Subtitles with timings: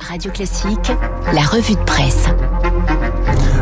[0.00, 0.92] Radio Classique,
[1.32, 2.26] la revue de presse.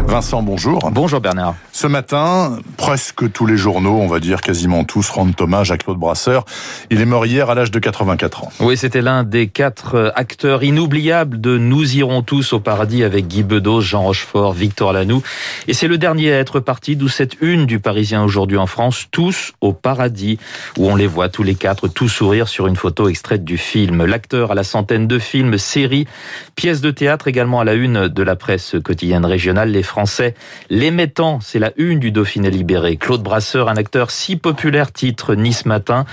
[0.06, 0.90] Vincent, bonjour.
[0.92, 1.54] Bonjour Bernard.
[1.72, 5.96] Ce matin, presque tous les journaux, on va dire quasiment tous, rendent hommage à Claude
[5.96, 6.44] Brasseur.
[6.90, 8.52] Il est mort hier à l'âge de 84 ans.
[8.60, 13.42] Oui, c'était l'un des quatre acteurs inoubliables de Nous irons tous au paradis avec Guy
[13.42, 15.22] Bedos, Jean Rochefort, Victor Lanoux.
[15.66, 19.06] Et c'est le dernier à être parti, d'où cette une du Parisien aujourd'hui en France,
[19.12, 20.38] tous au paradis,
[20.76, 24.04] où on les voit tous les quatre, tous sourire sur une photo extraite du film.
[24.04, 26.06] L'acteur à la centaine de films, séries,
[26.54, 29.70] pièces de théâtre également à la une de la presse quotidienne régionale.
[29.70, 30.34] Les Français
[30.70, 32.96] l'émettant, c'est la une du Dauphiné libéré.
[32.96, 36.04] Claude Brasseur, un acteur si populaire, titre Nice Matin,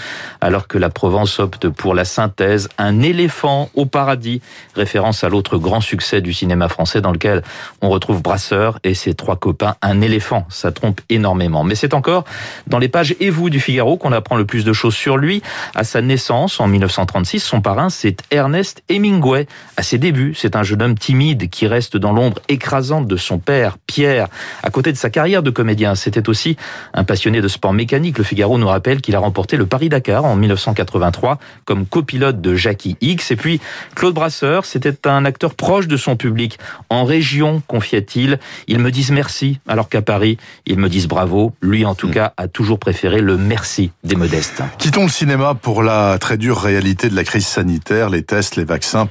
[0.42, 4.42] alors que la Provence opte pour la synthèse, un éléphant au paradis,
[4.76, 7.44] référence à l'autre grand succès du cinéma français dans lequel
[7.82, 10.46] on retrouve Brasseur et ses trois copains, un éléphant.
[10.50, 11.64] Ça trompe énormément.
[11.64, 12.26] Mais c'est encore
[12.68, 15.42] dans les pages et vous du Figaro qu'on apprend le plus de choses sur lui.
[15.76, 19.48] À sa naissance, en 1936, son parrain, c'est Ernest Hemingway.
[19.90, 23.80] Ses débuts, c'est un jeune homme timide qui reste dans l'ombre écrasante de son père
[23.88, 24.28] Pierre.
[24.62, 26.58] À côté de sa carrière de comédien, c'était aussi
[26.94, 28.20] un passionné de sport mécanique.
[28.20, 32.98] Le Figaro nous rappelle qu'il a remporté le Paris-Dakar en 1983 comme copilote de Jackie
[33.02, 33.32] X.
[33.32, 33.62] Et puis,
[33.96, 36.60] Claude Brasseur, c'était un acteur proche de son public.
[36.92, 41.54] En région, confiait-il, ils me disent merci, alors qu'à Paris, ils me disent bravo.
[41.64, 42.12] Lui, en tout hmm.
[42.12, 44.62] cas, a toujours préféré le merci des modestes.
[44.78, 48.66] Quittons le cinéma pour la très dure réalité de la crise sanitaire, les tests, les
[48.66, 49.08] vaccins,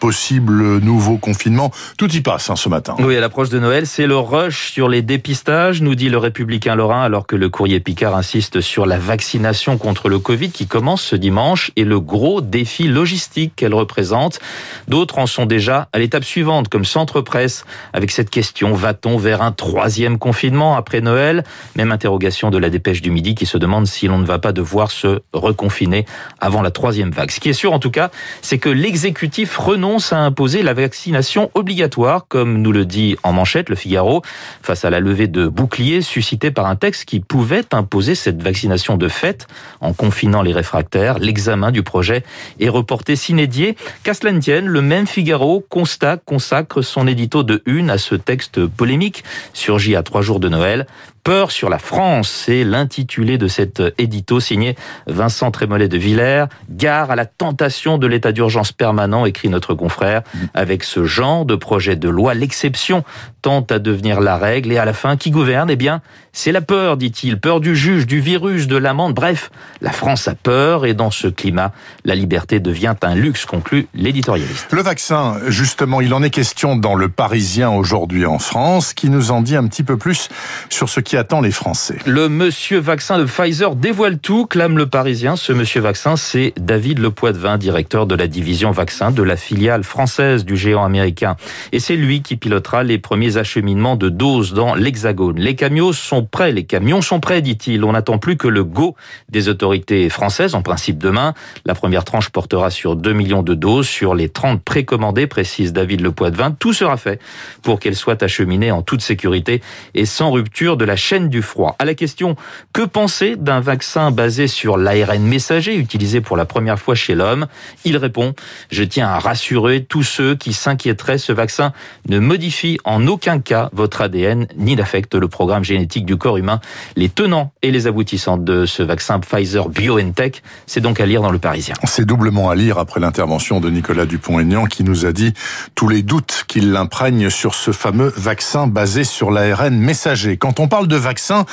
[0.80, 1.70] nouveau confinement.
[1.96, 2.94] Tout y passe hein, ce matin.
[2.98, 4.18] Oui, à l'approche de Noël, c'est le
[4.50, 8.84] sur les dépistages, nous dit le républicain Lorrain, alors que le courrier Picard insiste sur
[8.84, 13.74] la vaccination contre le Covid qui commence ce dimanche et le gros défi logistique qu'elle
[13.74, 14.40] représente.
[14.86, 19.40] D'autres en sont déjà à l'étape suivante, comme Centre Presse, avec cette question, va-t-on vers
[19.40, 21.44] un troisième confinement après Noël?
[21.76, 24.52] Même interrogation de la dépêche du midi qui se demande si l'on ne va pas
[24.52, 26.04] devoir se reconfiner
[26.40, 27.30] avant la troisième vague.
[27.30, 28.10] Ce qui est sûr en tout cas,
[28.42, 33.68] c'est que l'exécutif renonce à imposer la vaccination obligatoire, comme nous le dit en manchette
[33.68, 34.22] le Figaro
[34.62, 38.96] face à la levée de boucliers suscitée par un texte qui pouvait imposer cette vaccination
[38.96, 39.46] de fait
[39.80, 41.18] en confinant les réfractaires.
[41.18, 42.24] L'examen du projet
[42.60, 43.76] est reporté s'inédier.
[44.02, 48.14] Qu'à cela ne tienne, le même Figaro constate, consacre son édito de une à ce
[48.14, 50.86] texte polémique surgi à trois jours de Noël.
[51.28, 56.46] Peur sur la France, c'est l'intitulé de cet édito signé Vincent Trémollet de Villers.
[56.70, 60.22] Gare à la tentation de l'état d'urgence permanent, écrit notre confrère.
[60.54, 63.04] Avec ce genre de projet de loi, l'exception
[63.42, 65.68] tente à devenir la règle et à la fin, qui gouverne?
[65.70, 66.00] Eh bien,
[66.32, 67.38] c'est la peur, dit-il.
[67.38, 69.12] Peur du juge, du virus, de l'amende.
[69.12, 69.50] Bref,
[69.82, 71.72] la France a peur et dans ce climat,
[72.06, 74.72] la liberté devient un luxe, conclut l'éditorialiste.
[74.72, 79.30] Le vaccin, justement, il en est question dans le Parisien aujourd'hui en France, qui nous
[79.30, 80.30] en dit un petit peu plus
[80.70, 81.96] sur ce qui les Français.
[82.06, 85.34] Le monsieur vaccin de Pfizer dévoile tout, clame le Parisien.
[85.34, 90.44] Ce monsieur vaccin, c'est David Lepoitvin, directeur de la division vaccin de la filiale française
[90.44, 91.36] du géant américain.
[91.72, 95.40] Et c'est lui qui pilotera les premiers acheminements de doses dans l'Hexagone.
[95.40, 97.82] Les camions sont prêts, les camions sont prêts, dit-il.
[97.84, 98.94] On n'attend plus que le go
[99.28, 101.34] des autorités françaises, en principe demain.
[101.66, 106.00] La première tranche portera sur 2 millions de doses sur les 30 précommandées, précise David
[106.00, 106.52] Lepoitvin.
[106.52, 107.20] Tout sera fait
[107.62, 109.62] pour qu'elles soient acheminées en toute sécurité
[109.94, 111.74] et sans rupture de la chaîne du froid.
[111.78, 112.36] À la question
[112.74, 117.46] que penser d'un vaccin basé sur l'ARN messager utilisé pour la première fois chez l'homme,
[117.86, 118.34] il répond
[118.70, 121.72] "Je tiens à rassurer tous ceux qui s'inquiéteraient, ce vaccin
[122.08, 126.60] ne modifie en aucun cas votre ADN ni n'affecte le programme génétique du corps humain.
[126.96, 131.30] Les tenants et les aboutissants de ce vaccin Pfizer BioNTech, c'est donc à lire dans
[131.30, 131.74] le Parisien.
[131.84, 135.32] C'est doublement à lire après l'intervention de Nicolas Dupont-Aignan qui nous a dit
[135.74, 140.36] tous les doutes qu'il l'imprègne sur ce fameux vaccin basé sur l'ARN messager.
[140.36, 141.44] Quand on parle de vaccin,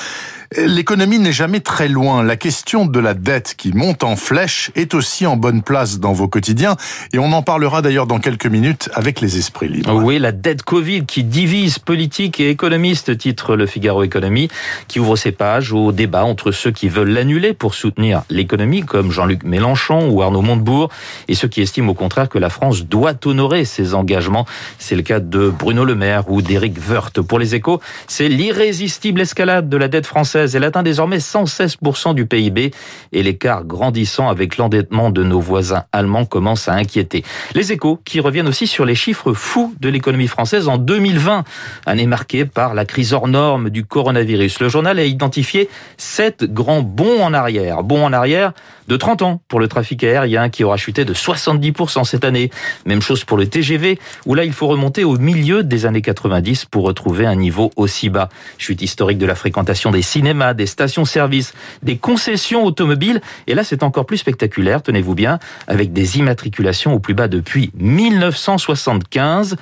[0.56, 2.24] L'économie n'est jamais très loin.
[2.24, 6.14] La question de la dette qui monte en flèche est aussi en bonne place dans
[6.14, 6.76] vos quotidiens
[7.14, 10.04] et on en parlera d'ailleurs dans quelques minutes avec les esprits libres.
[10.04, 14.50] Oui, la dette Covid qui divise politique et économiste, titre le Figaro Économie,
[14.88, 19.12] qui ouvre ses pages au débat entre ceux qui veulent l'annuler pour soutenir l'économie, comme
[19.12, 20.90] Jean-Luc Mélenchon ou Arnaud Montebourg,
[21.28, 24.46] et ceux qui estiment au contraire que la France doit honorer ses engagements.
[24.78, 27.22] C'est le cas de Bruno Le Maire ou d'Éric Woerth.
[27.22, 32.26] Pour les échos, c'est l'irrésistible escalade de la dette française elle atteint désormais 116% du
[32.26, 32.72] PIB
[33.12, 37.24] et l'écart grandissant avec l'endettement de nos voisins allemands commence à inquiéter.
[37.54, 41.44] Les échos qui reviennent aussi sur les chiffres fous de l'économie française en 2020,
[41.86, 44.60] année marquée par la crise hors norme du coronavirus.
[44.60, 47.84] Le journal a identifié sept grands bons en arrière.
[47.84, 48.54] Bons en arrière
[48.88, 52.52] de 30 ans pour le trafic aérien qui aura chuté de 70% cette année.
[52.86, 56.66] Même chose pour le TGV où là il faut remonter au milieu des années 90
[56.66, 58.30] pour retrouver un niveau aussi bas.
[58.58, 63.22] Chute historique de la fréquentation des cinémas des stations-service, des concessions automobiles.
[63.48, 67.72] Et là, c'est encore plus spectaculaire, tenez-vous bien, avec des immatriculations au plus bas depuis
[67.76, 69.56] 1975.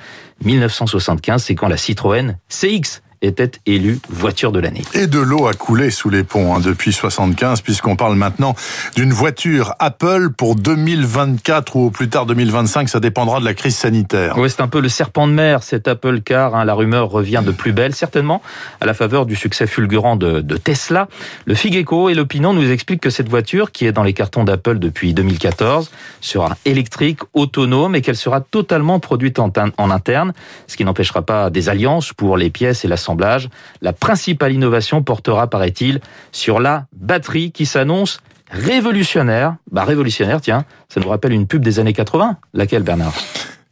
[0.44, 4.82] 1975, c'est quand la Citroën CX était élue voiture de l'année.
[4.94, 8.54] Et de l'eau a coulé sous les ponts hein, depuis 75, puisqu'on parle maintenant
[8.96, 13.76] d'une voiture Apple pour 2024 ou au plus tard 2025, ça dépendra de la crise
[13.76, 14.36] sanitaire.
[14.36, 16.54] Oui, c'est un peu le serpent de mer, cet Apple Car.
[16.54, 18.42] Hein, la rumeur revient de plus belle, certainement,
[18.80, 21.08] à la faveur du succès fulgurant de, de Tesla.
[21.46, 24.78] Le Figeco et l'Opinion nous expliquent que cette voiture, qui est dans les cartons d'Apple
[24.78, 25.90] depuis 2014,
[26.20, 30.32] sera électrique, autonome et qu'elle sera totalement produite en, en interne,
[30.66, 35.46] ce qui n'empêchera pas des alliances pour les pièces et l'assemblage la principale innovation portera,
[35.48, 36.00] paraît-il,
[36.32, 38.20] sur la batterie qui s'annonce
[38.50, 39.56] révolutionnaire.
[39.70, 42.36] Bah révolutionnaire, tiens, ça nous rappelle une pub des années 80.
[42.52, 43.14] Laquelle, Bernard?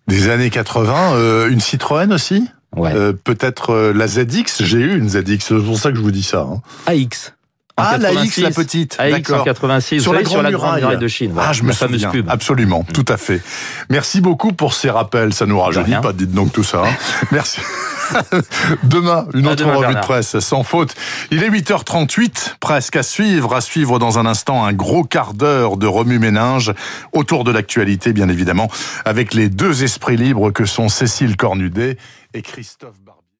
[0.08, 2.48] Des années 80, euh, une Citroën aussi?
[2.74, 2.92] Ouais.
[2.94, 6.10] euh, Peut-être euh, la ZX, j'ai eu une ZX, c'est pour ça que je vous
[6.10, 6.40] dis ça.
[6.50, 6.62] Hein.
[6.86, 7.34] AX.
[7.76, 8.96] Ah, la X, la petite.
[8.98, 11.32] AX en 86, sur, la, sur la grande muraille de Chine.
[11.38, 12.10] Ah, je me souviens.
[12.10, 12.28] Pub.
[12.28, 13.40] Absolument, tout à fait.
[13.88, 15.32] Merci beaucoup pour ces rappels.
[15.32, 16.82] Ça nous rajeunit pas, dites donc tout ça.
[16.84, 16.92] Hein.
[17.32, 17.60] Merci.
[18.84, 20.02] demain, une autre demain, revue Bernard.
[20.02, 20.94] de presse, sans faute.
[21.30, 25.76] Il est 8h38, presque à suivre, à suivre dans un instant un gros quart d'heure
[25.76, 26.72] de remue-ménage
[27.12, 28.70] autour de l'actualité, bien évidemment,
[29.04, 31.96] avec les deux esprits libres que sont Cécile Cornudet
[32.34, 33.01] et Christophe.